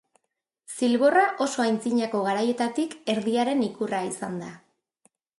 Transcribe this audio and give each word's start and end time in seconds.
Zilborra 0.75 1.25
oso 1.45 1.65
antzinako 1.65 2.21
garaietatik 2.27 2.95
erdiaren 3.13 3.61
ikurra 3.67 3.99
izan 4.07 4.41
da. 4.45 4.49